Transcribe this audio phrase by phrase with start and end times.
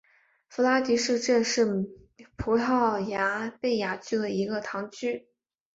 [0.47, 1.63] 弗拉迪什镇是
[2.35, 5.27] 葡萄牙贝雅区的一个堂区。